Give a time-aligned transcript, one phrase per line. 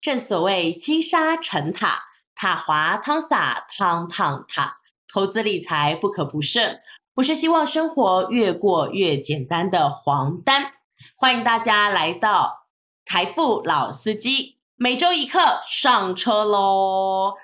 [0.00, 2.04] 正所谓积沙成塔，
[2.34, 4.78] 塔滑汤洒，汤烫塔。
[5.12, 6.80] 投资理财不可不慎，
[7.16, 10.72] 我是希望生活越过越简单的黄丹。
[11.16, 12.68] 欢迎大家来到
[13.04, 17.34] 财富老司机，每周一课上车喽！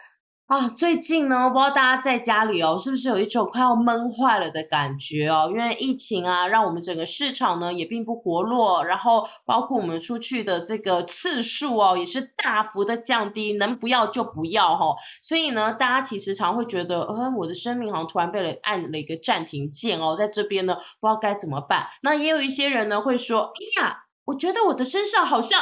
[0.47, 5.49] 啊，最近呢，不知道大家在家里哦，是不是有一种快要闷坏了的感觉哦？
[5.51, 14.95] 因为疫情啊，让我们整个市场呢也并不活络，然后包括我们出去的这个次数哦，也是大幅的降低，能不要就不要哈。
[15.21, 21.89] 所以呢，大家其实常会觉得，呃，我的生命好像突然被了按了一个暂停键哦，在这边呢，不知道该怎么办。
[22.03, 25.61] 那也有一些人呢会说，哎呀，我觉得我的身上好像。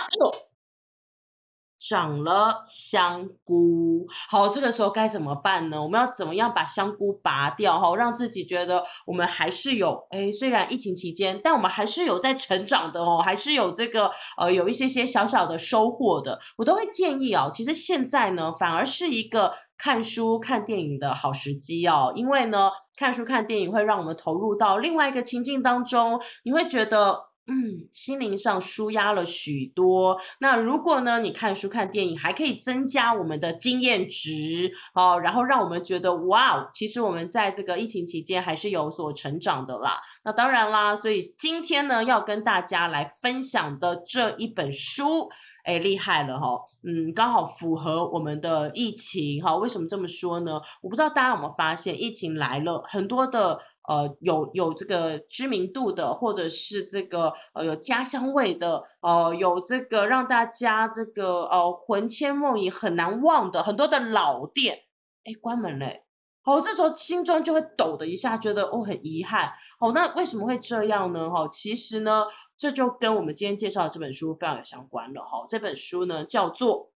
[1.79, 5.83] 长了香菇，好，这个时候该怎么办呢？
[5.83, 16.39] 我们要怎么样把香菇拔掉哈，让自己觉得我们还是有，哎，虽然疫情期间，但我们还是有在成长的哦，还是有这个呃有一些些小小的收获的。
[16.57, 27.34] 我都会建议哦，其实现在呢，反而是一个看书看电影的好时机哦，因为呢，看书看电影会让我们投入到另外一个情境当中，你会觉得。
[27.47, 30.19] 嗯，心灵上舒压了许多。
[30.39, 40.01] 那如果呢，你看书看电影还可以增加我们的经验值哦，然后让我们觉得哇，其实我们在这个疫情期间还是有所成长的啦。
[40.25, 45.31] 那当然啦，所以今天呢，要跟大家来分享的这一本书。
[45.65, 49.57] 哎，厉害了哈，嗯，刚好符合我们的疫情哈。
[49.57, 50.61] 为什么这么说呢？
[50.83, 64.81] 我不知道大家有没有发现，疫情来了，很多的呃有有这个知名度的，或者是这个呃有家乡味的，呃有这个让大家这个呃魂牵梦萦很难忘的很多的老店，
[65.25, 66.05] 哎，关门嘞。
[66.45, 69.55] 好，这时候心中就会抖的一下，觉得哦很遗憾。
[69.81, 71.31] 好，那为什么会这样呢？
[71.31, 72.27] 哈，其实呢，
[72.57, 75.23] 这就跟我们今天介绍的这本书非常有相关了。
[75.23, 76.93] 哈，这本书呢叫做。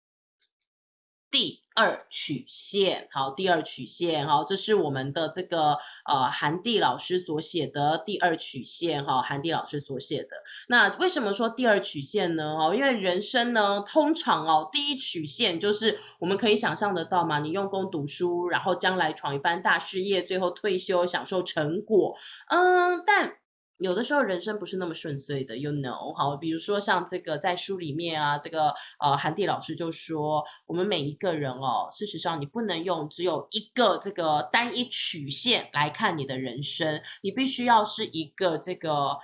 [1.31, 10.29] 第二曲线，好，第二曲线，好，这是我们的这个呃韩帝老师所写的第二曲线，哈，韩帝老师所写的。
[10.69, 12.55] 那为什么说第二曲线呢？
[12.57, 22.15] 哦，因为人生呢，通常哦，第一曲线就是我们可以想象得到嘛，你用功读书，然后将来闯一番大事业，最后退休享受成果，
[22.47, 23.44] 嗯，但。
[23.77, 39.17] 有的时候人生不是那么顺遂的，you know，好，比如说像这个在书里面啊，这个呃韩帝老师就说，我们每一个人哦，事实上你不能用只有一个这个单一曲线来看你的人生，你必须要是一个这个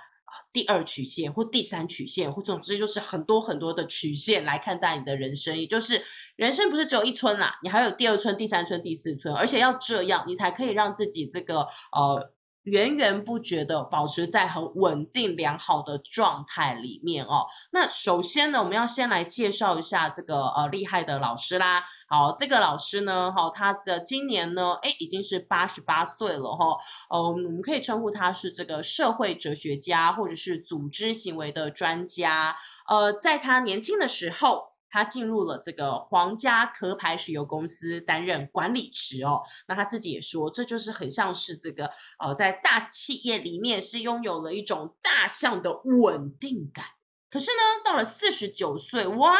[0.52, 6.02] 第二曲线或第三曲线，或总之就是很多很多的曲线来看待你的人生，也就是
[6.36, 11.60] 人生不是只有一村啦，你还有第二村、第三村、第四村，而且要这样，你才可以让自己这个
[11.92, 12.34] 呃。
[12.62, 17.46] 源源不绝的保持在很稳定良好的状态里面哦。
[17.72, 21.84] 那首先呢，我们要先来介绍一下这个呃厉害的老师啦。
[22.08, 26.78] 好，这个老师呢，哈，他的今年呢，哎，已经是八十八岁了哈。
[27.10, 32.56] 呃，我们可以称呼他是这个社会哲学家或者是组织行为的专家。
[32.88, 34.71] 呃，在他年轻的时候。
[34.92, 46.84] 他进入了这个皇家壳牌石油公司担任管理职哦，那他自己也说，这就是很像是这个呃，在大企业里面是拥有了一种大象的稳定感。
[47.30, 49.34] 可是呢，到了四十九岁，哇，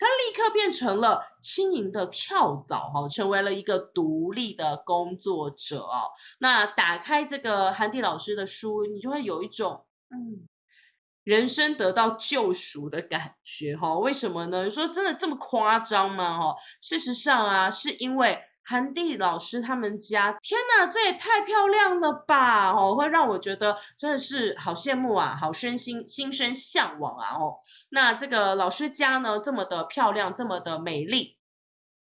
[0.00, 6.10] 他立刻变成了轻盈的跳蚤哈，成为了一个独立的工作者哦。
[6.40, 10.48] 那打开这个韩迪老师的书，你就会有一种嗯。
[11.28, 14.64] 人生得到救赎的感觉，哈，为什么呢？
[14.64, 16.40] 你说真的这么夸张吗？
[16.40, 22.70] 哈，事实上啊，是因为韩帝老师他们家，天哪，这也太漂亮了吧！
[22.70, 27.36] 哦，会让我觉得真的是好羡慕啊，好身心心生向往啊！
[27.36, 27.58] 哦，
[27.90, 31.36] 那这个老师家呢，这么的漂亮，这么的美丽，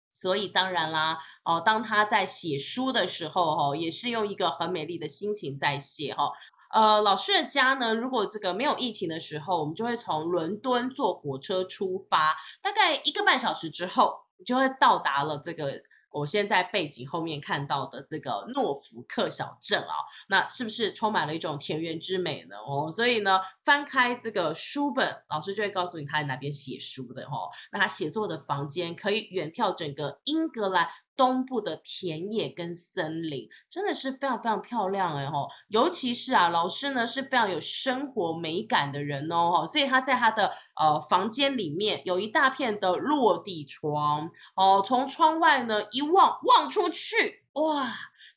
[0.10, 6.32] 所以当然啦，哦，当他在写书的时候，哈，也是用一个很美丽的心情在写，哈。
[6.78, 14.14] 呃，老师的家呢，如果这个没有疫情的时候，我们就会从伦敦坐火车出发，大概一个半小时之后，
[14.46, 15.82] 就会到达了这个
[16.12, 20.06] 我现在背景后面看到的这个诺福克小镇啊。
[20.30, 22.56] 那是不是充满了一种田园之美呢？
[22.58, 27.50] 哦，所以呢，翻开这个书本，老师就会告诉你他在哪边写书的哦。
[27.72, 30.88] 那他写作的房间可以远眺整个英格兰。
[31.18, 47.94] 东部的田野跟森林真的是非常非常漂亮哎吼，尤其是啊，老师呢是非常有生活美感的人哦，所以他在他的呃房间里面有一大片的落地窗哦，从窗外呢一望望出去，哇！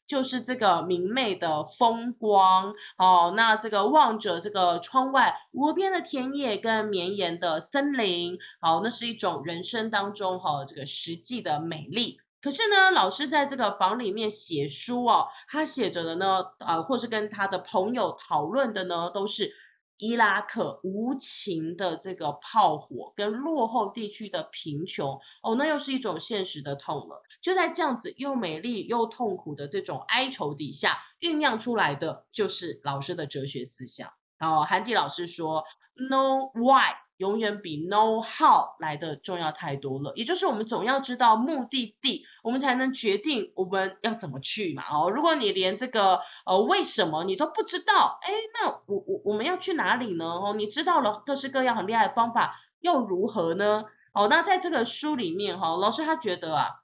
[0.06, 3.32] 就是这个明媚的风光哦。
[3.36, 12.18] 那这个望着这个窗外无边的田野跟绵延的森林，好，那是一种人生当中哈这个实际的美丽。
[12.40, 19.52] 可是呢，老师在这个房里面写书哦，他写着的呢，呃，或是跟他的朋友讨论的呢，都是
[19.98, 27.22] 伊拉克无情的这个炮火跟落后地区的贫穷哦，那又是一种现实的痛了。
[27.42, 34.10] 就在这样子又美丽又痛苦的这种哀愁底下，酝酿出来的就是老师的哲学思想。
[34.38, 35.64] 然后韩迪老师说
[36.08, 44.84] ：“No why。”永远比 know how 来的重要太多了，也就是我们总要知道目的地，我们才能决定我们要怎么去嘛。
[44.90, 50.24] 哦，如果你连这个呃为什么你都不知道，哎，那我我我们要去哪里呢？
[50.24, 53.84] 哦，你知道了各式各样很厉害的方法，又如何呢？
[54.14, 56.79] 哦，那在这个书里面哈，老师他觉得啊。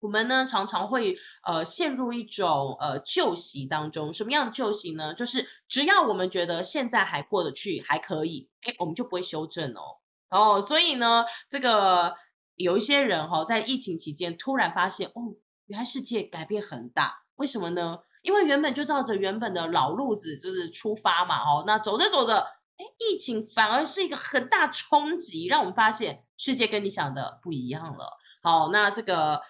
[0.00, 5.12] 我们呢常常会呃陷入一种呃旧习当中，什么样的旧习呢？
[5.12, 9.98] 就是只要我们觉得现在还过得去，还可以，哎，我们就不会修正哦。
[10.30, 12.14] 哦，所以呢，这个
[12.54, 15.34] 有一些人哈，在疫情期间突然发现，哦，
[15.66, 17.98] 原来世界改变很大，为什么呢？
[18.22, 22.36] 因为原本就照着原本的老路子就是出发嘛，哦，那走着走着，
[22.76, 28.16] 哎，疫情反而是一个很大冲击，让我们发现世界跟你想的不一样了。
[28.42, 29.42] 好，那这个。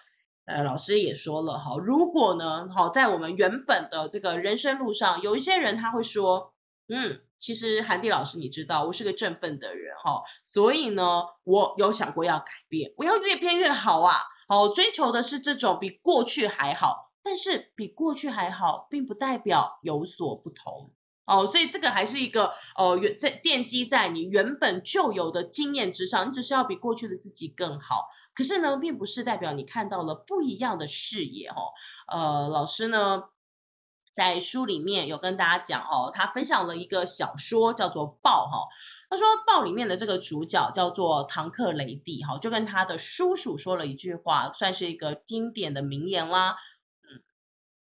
[0.49, 6.55] 呃，老师也说了哈，如果呢，好在我们原本的这个人生路上，有一些人他会说，
[6.87, 14.15] 嗯，其实韩迪老师你知道，我是个振奋的人哈，所以呢，我有想过要改变，我要越变越好啊，
[14.47, 20.91] 好追求的是这种比过去还好，但是比过去还好，并不代表有所不同。
[21.29, 28.09] 哦，所以这个还是一个呃原在奠基在你原本就有的经验之上，你只是要比过去的自己更好。
[28.33, 31.73] 可是呢，并不是代表你看到了不一样的视野哦。
[32.07, 33.25] 呃，老师呢
[34.11, 38.67] 在书里面有跟大家讲哦，他分享了一个小说叫做《豹》哈。
[39.09, 46.57] 他说《豹》里面的这个主角叫做唐克雷蒂哈，就跟他的叔叔说了一句话，算是一个经典的名言啦。
[47.03, 47.21] 嗯，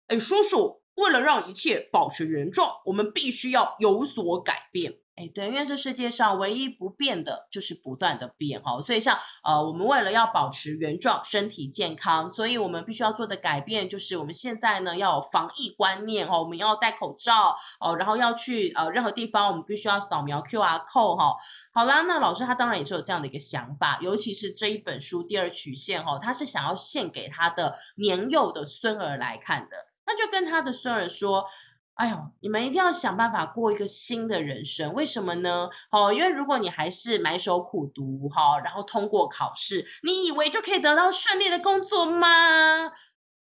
[0.08, 0.83] 哎，叔叔。
[0.96, 5.00] 为了让一切保持原状，我们必须要有所改变。
[5.16, 8.82] 哎，对，因为这世界上唯一不变的就是不断的变哈。
[8.82, 21.36] 所以像呃，我们为了要保持原状、身体健康，所以我们必须要做的改变就是我们现在呢要有防疫观念哈，我们要戴口罩哦，然后要去呃任何地方，我们必须要扫描 QR code 哈。
[21.72, 29.93] 好啦，那老师他当然也是有这样的一个想法，尤其是这一本书第二曲线哈，他是想要献给他的年幼的孙儿来看的。
[30.14, 31.48] 那就跟他的孙儿说
[31.96, 34.94] ：“哎呦，你们一定要想办法过一个新的人生。
[34.94, 35.72] 为什么呢？
[35.90, 42.92] 哦，因为如果你还是埋首苦读，哈，然后通过考试，你以为就可以得到顺利的工作吗？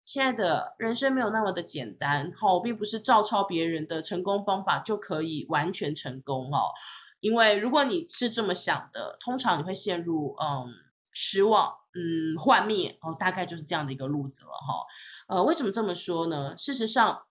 [0.04, 6.74] 亲爱的，人生没有那么的简单，哈，并不是照抄别人的成功方法就可以完全成功，哦。
[7.22, 10.68] 因为如果你是这么想的，通常你会陷入嗯
[11.14, 14.86] 失望。”嗯，幻灭哦，大概就是这样的一个路子了哈。
[15.36, 16.56] 呃，为什么这么说呢？
[16.56, 17.24] 事实上，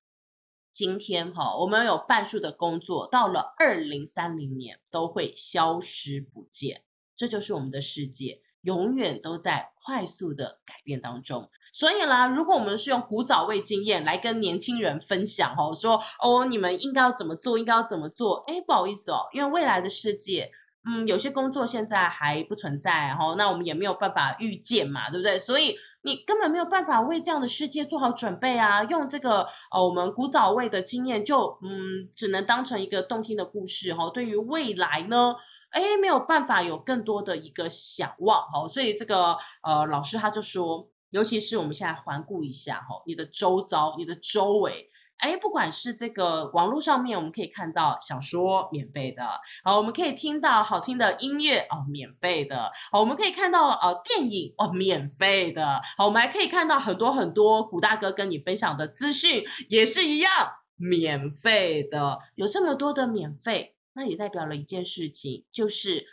[0.72, 6.82] 今天哈，我们有半数的工作到了二零三零年都会消失不见，
[7.16, 11.48] 这就是我们的世界，永远都在快速的改变当中。
[11.72, 18.42] 所以啦，如果我们是用古早味经验来跟年轻人分享哦，说哦，你们应该要怎么做，应该要怎么做？
[18.48, 20.50] 哎，不好意思哦，因为未来的世界。
[20.88, 25.36] 嗯，有些工作现在还不存在，哈，那我们也没有办法预见嘛，对不对？
[25.36, 28.84] 所以你根本没有办法为这样的世界做好准备啊！
[28.84, 34.08] 用这个呃我们古早味的经验，就嗯只能当成一个动听的故事，哈。
[34.10, 35.34] 对于未来呢，
[35.70, 38.68] 哎，没有办法有更多的一个想望，哈。
[38.68, 44.88] 所以这个呃老师他就说，尤其是我们现在环顾一下，哈，你的周遭，你的周围。
[45.18, 49.24] 哎，不管是这个网络上面，我们可以看到小说免费的，
[49.64, 60.30] 好，我们可以听到好听的音乐哦，免费的，好，我们可以看到呃电影哦，免费的，好，我们还可以看到很多很多古大哥跟你分享的资讯，也是一样
[60.76, 66.06] 免费的，有这么多的免费，那也代表了一件事情，就是。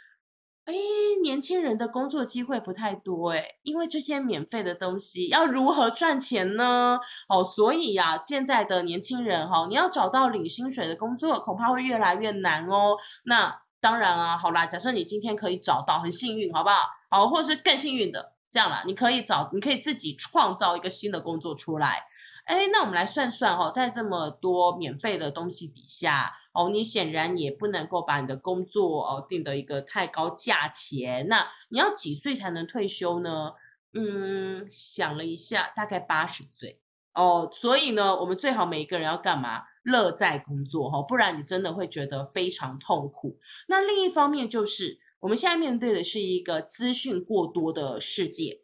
[0.65, 0.73] 哎，
[1.21, 6.99] 年轻人的工作机会不太多哎，因为这些免费的东西要如何赚钱呢？
[7.27, 12.97] 哦，所以呀，现在的年轻人哈，你要找到领薪水的工作，恐怕会越来越难哦。
[13.25, 16.89] 那当然啊，好啦，假设你今天可以找到，很幸运，好不好？
[17.09, 22.05] 好，或是更幸运的，这样啦，你可以找，你可以自己创造一个新的工作出来。
[22.45, 31.27] 哎，那我们来算算哦，在这么多免费的东西底下哦，你显然也不能够把你的工作哦定的一个太高价钱。
[31.27, 33.53] 那你要几岁才能退休呢？
[33.93, 36.79] 嗯，想了一下，大概八十岁。
[37.13, 39.63] 哦，所以呢，我们最好每一个人要干嘛？
[39.83, 43.37] 乐在工作哈，不然你真的会觉得非常痛苦。
[43.67, 48.63] 那另一方面就是，我们现在面对的是一个资讯过多的世界，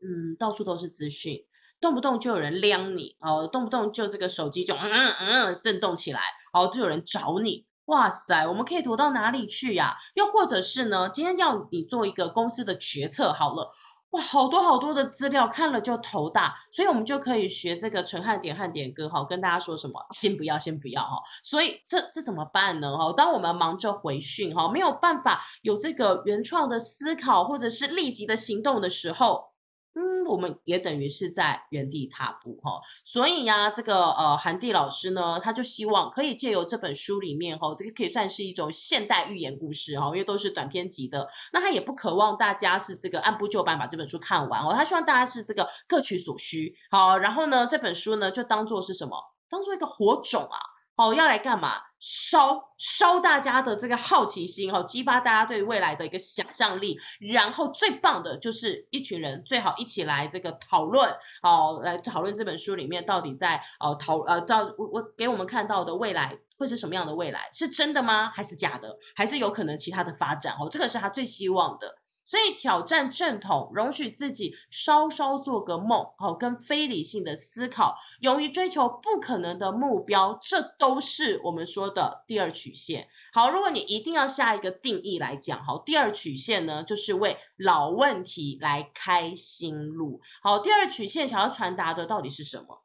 [0.00, 1.44] 嗯，到处都是资讯，
[1.82, 6.20] 动不动就有人撩你哦，动不动就这个手机就嗯嗯震动起来，
[6.54, 9.96] 哦，就有人找你，哇塞，我们可以躲到哪里去呀？
[10.14, 13.70] 又或者是呢，今天要你做一个公司的决策，好了。
[14.10, 21.22] 哇，好多好多的资料，看了就头大，所以我们就可以学这个陈汉典汉典哥哈，跟大家说什么，先不要，先不要哈。
[21.42, 22.96] 所以这这怎么办呢？
[22.98, 29.51] 哈，当我们忙着回讯哈，没有办法有这个原创的思考或者是立即的行动的时候。
[29.94, 46.74] 嗯，我们也等于是在原地踏步哈，所以呀，这个呃韩帝老师呢，他就希望可以借由这本书里面哈，这个可以算是一种现代寓言故事哈，因为都是短篇集的，那他也不渴望大家是这个按部就班把这本书看完哦，他希望大家是这个各取所需。
[46.90, 49.18] 好，然后呢，这本书呢就当做是什么，
[49.50, 50.71] 当做一个火种啊。
[50.96, 51.80] 哦，要来干嘛？
[51.98, 56.98] 烧烧大家的这个好奇心，哦，激发大家对未来的一个想象力。
[57.20, 61.08] 然后最棒的就是一群人最好一起来这个讨论，
[61.42, 67.48] 哦，来讨论这本书里面到底在哦讨呃到我我给我们看到的未来会是什么样的未来？
[67.54, 68.32] 是真的吗？
[68.34, 68.98] 还是假的？
[69.14, 70.56] 还是有可能其他的发展？
[70.60, 72.01] 哦，这个是他最希望的。
[72.24, 83.08] 所以挑战正统，容许自己稍稍做个梦，哦，跟非理性的思考，勇于追求不可能的目标，这都是我们说的第二曲线。
[83.32, 90.20] 好，如果你一定要下一个定义来讲，好，第二曲线呢，就是为老问题来开新路。
[90.42, 92.82] 好，第二曲线想要传达的到底是什么？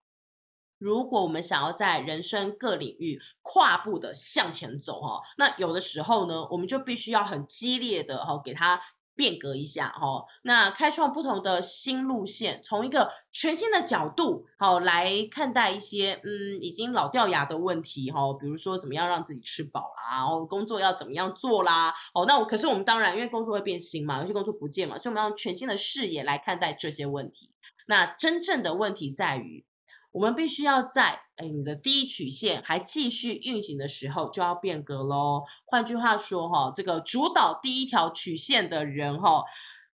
[0.80, 8.82] 如果我们想要在人生各领域跨步的向前走，哈，那有的时候呢，我们就必须要很激烈的，哈，给他。
[9.18, 27.52] 变革一下哈，那开创不同的新路线，从一个全新的角度好来看待一些嗯已经老掉牙的问题哈，比如说怎么样让自己吃饱啦，然后工作要怎么样做啦，哦那我可是我们当然因为工作会变新嘛，有些工作不见嘛，所以我们要用全新的视野来看待这些问题。
[27.88, 29.67] 那真正的问题在于。
[30.18, 35.44] 我们必须要在哎，你的第一曲线还继续运行的时候就要变革喽。
[35.64, 39.44] 换句话说，哈，这个主导第一条曲线的人，哈，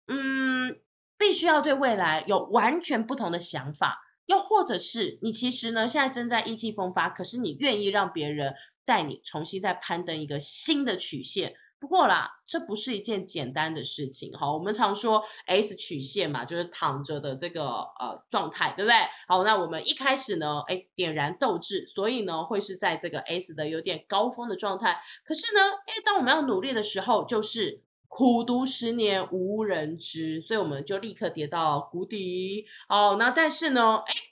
[0.09, 0.79] 嗯，
[1.17, 4.03] 必须要对未来有完全不同的想法。
[4.27, 11.55] 又或者是你其实呢，现在正在意气风发，可是你愿意让别人带你重新再攀登一个新的曲线。
[11.81, 14.53] 不过啦，这不是一件简单的事情哈。
[14.53, 17.69] 我们常说 S 曲线嘛，就是躺着的这个
[17.99, 18.95] 呃状态，对不对？
[19.27, 25.01] 好，那我们一开始呢，哎，点燃斗志，所以呢，会是在这个 S 的有点高峰的状态。
[25.25, 32.67] 可是呢，哎，当我们要努力的时候，就是苦读十年无人知，所以我们就立刻跌到谷底。
[32.89, 34.30] 好，那但是呢，哎。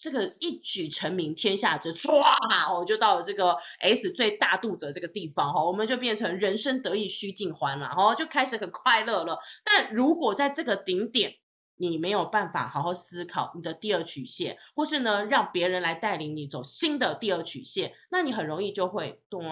[0.00, 2.22] 这个一举成名天下知，唰
[2.70, 9.40] 哦，就到了这个 S 最大肚子这个地方哈，我们就变成人生得意须尽欢了，哦就开始很快乐了。
[9.64, 11.34] 但如果在这个顶点，
[11.76, 19.44] 你没有办法好好思考你的第二曲线，或是呢让别人来带领你走新的第二曲线，那你很容易就会咚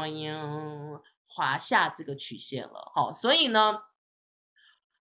[1.27, 2.93] 滑下这个曲线了。
[2.95, 3.81] 好，所以呢，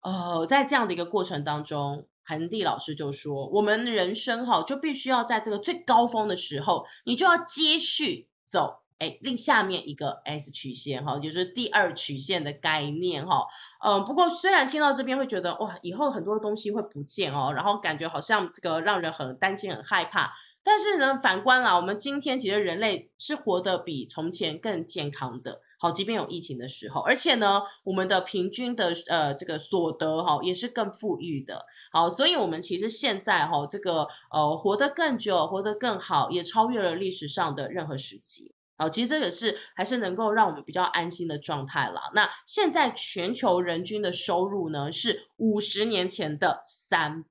[0.01, 2.07] 呃，在这样的一个过程当中。
[2.25, 13.45] 韩地老师就说：“我们人生哈，就必须要在这个最高峰的时候，你就要接续走，哎，另下面一个 S 曲线哈，就是第二曲线的概念哈。
[13.85, 20.33] 嗯，不过虽然听到这边会觉得哇，以后很多东西会不见哦，然后感觉好像这个让人很担心、很害怕。
[20.63, 31.63] 但是呢，反观啦，我们今天其实人类是活得比从前更健康的。”好，即便有疫情的时候，而且呢，我们的平均的呃这个所得哈也是更富裕的。
[31.91, 38.51] 好，所以我们其实现在哈这个呃活得更久，活得更好，也超越了历史上的任何时期。
[38.75, 42.09] 好，其实这个是还是能够让我们比较安心的状态了。
[42.15, 47.29] 那现在全球人均的收入呢是五十年前的三倍。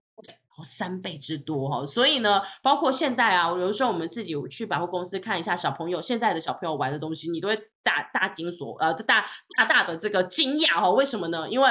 [0.62, 9.24] 三倍之多哈，所以呢，包括现代啊，有的时候我们自己去百货公司看一下小朋友现在的小朋友玩的东西，你都会大大惊所呃大
[9.56, 11.48] 大大的这个惊讶哈，为什么呢？
[11.48, 11.70] 因为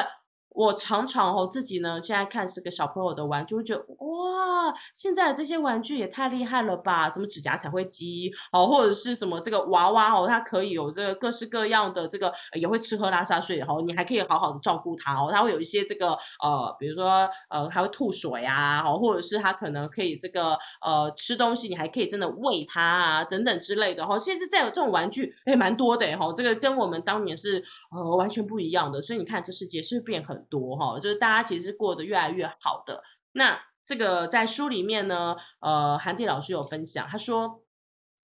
[0.54, 7.10] 我常常哦自己呢，现在看这个小朋友的玩具，会觉得哇，现在这些玩具也太厉害了吧！
[7.10, 16.12] 什么指甲彩绘机哦，或者是什么这个娃娃哦，它可以有这个各式各样的这个，也会吃喝拉撒睡哦，你还可以好好的照顾它哦，它会有一些这个
[16.44, 24.20] 呃，比如说呃，还会吐水啊，哦，或者是它可能可以这个呃吃东西，你还可以真的喂它啊，等等之类的哈。
[24.20, 30.43] 现在在有这种玩具哎，蛮多的哈，这个跟我们当年是呃完全不一样的，所以你看这世界是不是变很。
[30.50, 33.04] 多哈，就是大家其实是过得越来越好的。
[33.32, 37.62] 那这个在书里面呢，呃，韩迪老师有分享，他说。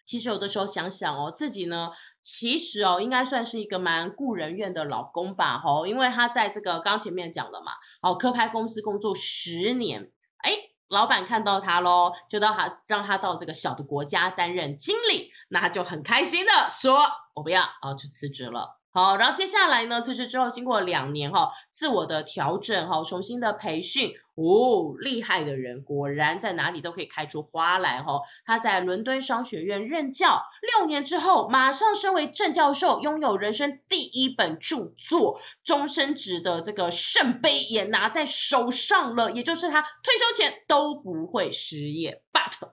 [0.06, 1.92] 其实有的时候想想哦，自己呢，
[2.24, 10.52] 其实哦，应该算是一个蛮顾人怨的老公吧，吼，因为他在这个刚前面讲了嘛，哦，科拍公司工作十年，哎，
[10.88, 16.98] 老板看到他喽，就到他让他到这个小的国家担任经理，那他就很开心的说，
[17.36, 18.79] 我不要，哦，就辞职了。
[18.92, 20.02] 好，然后接下来呢？
[20.02, 28.22] 辞职之后，经过两年哈，自我的调整哈，重新的培训，哦，厉害的人果然在哪里都可以开出花来哈。
[28.46, 30.42] 他在伦敦商学院任教
[30.78, 42.24] 六年之后，马上升为正教授，拥有人生第一本著作，终身职的这个圣杯也拿在手上了，也就是他退休前都不会失业。
[42.34, 42.72] But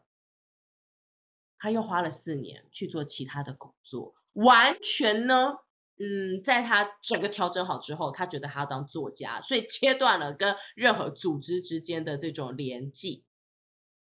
[1.59, 5.57] 他又花了四年去做其他的工作，完全呢。
[5.99, 13.25] 嗯，在他整个调整好之后，他觉得他要当作家，所以切断了跟任何组织之间的这种联系。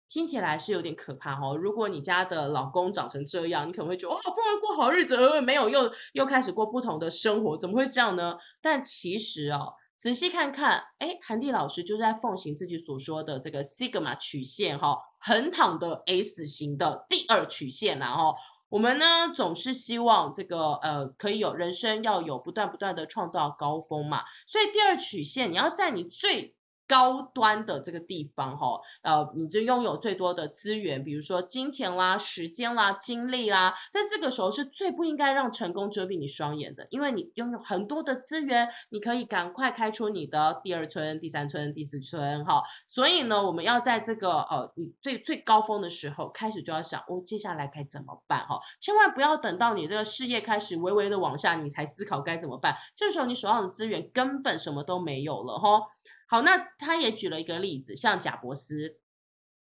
[0.08, 1.55] 听起来是有点可怕哈。
[1.55, 8.38] 如果你家的老公长成这样，你可能会觉得哇，不能过好日子，呃，没有，又又开始过不同的生活，怎么会这样呢？
[8.62, 18.36] 但其实哦，仔细看看，哎，韩地老师就是在奉行自己所说的这个 sigma 曲线哈，横躺的 S 型的第二曲线，然后。
[18.70, 26.56] 我们呢总是希望这个呃可以有人生要有不断不断的创造高峰嘛，所以第二曲线你要在你最。
[26.89, 42.63] 高端的这个地方，哈，呃，你就拥有最多的资源，比如说金钱啦、时间啦、精力啦，在这个时候是最不应该让成功遮蔽你双眼的，因为你拥有很多的资源，你可以赶快开出你的第二春、第三春、第四春，哈。
[42.88, 55.84] 所以呢，我们要在这个呃你最最高峰的时候开始就要想，哦，接下来该怎么办，哈，千万不要等到你这个事业开始微微的往下，你才思考该怎么办，这时候你手上的资源根本什么都没有了，哈。
[56.29, 59.00] 好，那他也举了一个例子，像贾伯斯，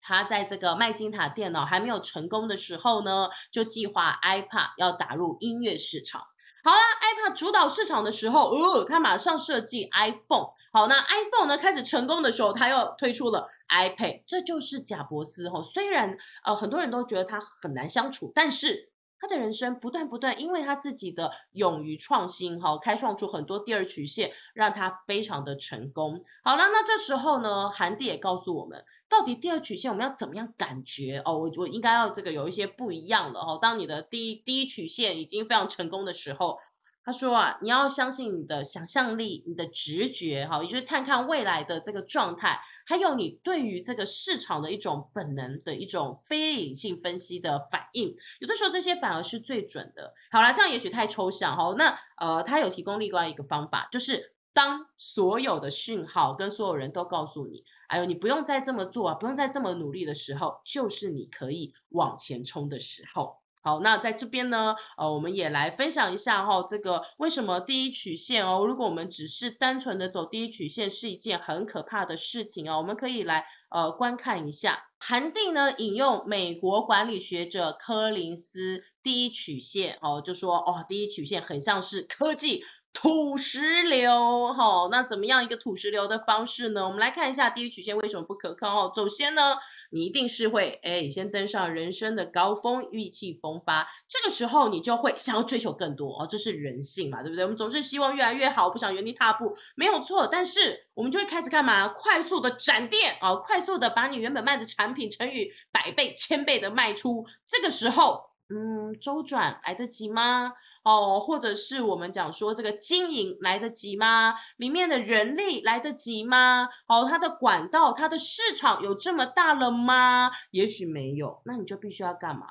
[0.02, 6.20] 他在这个麦金塔电脑还没有成功的时候呢，就计划 iPad 要打入音乐市场。
[6.62, 10.50] 好啦 i p a d 主导市场的时候，呃，他马上设计 iPhone。
[10.74, 14.22] 好，那 iPhone 呢开始成功的时候，他又推出了 iPad。
[14.26, 18.91] 这就是贾伯斯哈，虽然呃很多人都觉得他很难相处，但是。
[19.22, 26.20] 他的人生不断不断，因为他自己的勇于创新，哈，开创出很多第二曲线，让他非常的成功。
[26.42, 31.38] 好了，那这时候呢，韩帝也告诉我们，到底第二曲线我们要怎么样感觉哦？
[31.38, 33.58] 我我应该要这个有一些不一样了哈。
[33.62, 36.58] 当你的第一第一曲线已经非常成功的时候。
[37.04, 48.14] 他说啊，你要相信你的想象力、你的直觉，哈，也就是看看未来的这个状态，还有你对于这个市场的一种本能的一种非理性分析的反应。
[48.38, 50.14] 有的时候这些反而是最准的。
[50.30, 51.74] 好了，这样也许太抽象哈。
[51.76, 63.41] 那呃，他有提供另外一个方法，就是当所有的讯号跟所有人都告诉你，哎呦，你不用再这么做啊，不用再这么努力的时候，就是你可以往前冲的时候。
[63.62, 82.64] 好，那在这边呢，呃，我们也来分享一下哈，这个为什么第一曲线哦，如果我们只是单纯的走第一曲线是一件很可怕的事情哦，我们可以来呃观看一下，韩定呢引用美国管理学者柯林斯第一曲线哦，就说哦，第一曲线很像是科技。
[82.92, 86.84] 土石流，哈，那怎么样一个土石流的方式呢？
[86.84, 88.92] 我们来看一下第一曲线为什么不可靠哦。
[88.94, 89.56] 首先呢，
[89.90, 97.44] 你一定是会，哎，先登上人生的高峰，意气风发，这个时候你就会想要追求更多哦，这是人性嘛，对不对？
[97.44, 100.26] 我们总是希望越来越好，不想原地踏步，没有错。
[100.26, 101.88] 但是我们就会开始干嘛？
[101.88, 108.31] 快速的展店啊，快速的把你原本卖的产品乘以百倍、千倍的卖出，这个时候。
[108.54, 110.52] 嗯，周转来得及吗？
[110.82, 114.34] 哦，或者是我们讲说这个经营来得及吗？
[114.56, 116.68] 里面的人力来得及吗？
[116.86, 120.30] 哦，它的管道、它的市场有这么大了吗？
[120.50, 122.46] 也许没有，那你就必须要干嘛？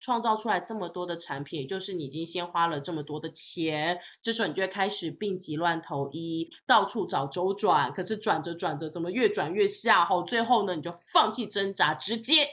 [0.00, 10.08] 创造出来这么多的产品，就是你已经先花了这么多的钱，这时候你就会开始病急乱投医，到处找周转，可是转着转着，怎么越转越下？
[10.10, 12.48] 哦，最后呢，你就放弃挣扎，直接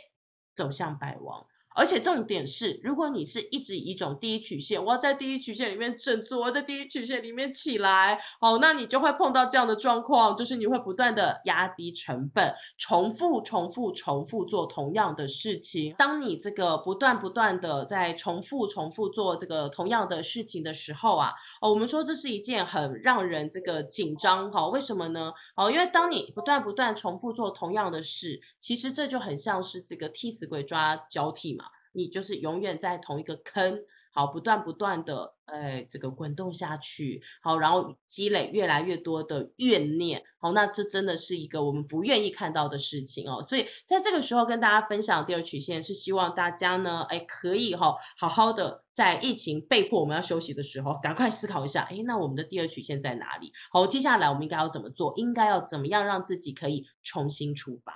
[0.53, 1.47] 走向败亡。
[1.77, 15.93] 而且重点是，如果你是一直以一种第一曲线，我要在第一曲线里面振作，我要在第一曲线里面起来，哦，那你就会碰到这样的状况，就是你会不断的压低成本，重复、重复、重复做同样的事情。
[15.99, 25.31] 当你这个不断不断的在重复、重复做这个同样的事情的时候啊，哦，我们说这是一件很让人这个紧张，哈，为什么呢？
[25.55, 31.65] 哦，因为当你不断不断重复做同样的事，其实这就很像是这个替死鬼抓交替嘛。
[31.97, 33.79] 你就是永远在同一个坑。
[34.13, 43.43] 好，不断不断的，哎，这个滚动下去，好，然后积累越来越多的怨念，好，那这真的是一个我们不愿意看到的事情哦。
[43.43, 53.53] 所以在这个时候跟大家分享第二曲线，是希望大家呢，哎，可以哈，好好的在疫情被迫我们要休息的时候，赶快思考一下，哎，那我们的第二曲线在哪里？
[53.69, 55.13] 好，接下来我们应该要怎么做？
[55.17, 57.93] 应该要怎么样让自己可以重新出发？